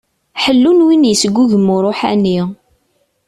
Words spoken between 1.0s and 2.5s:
i yesgugem uṛuḥani.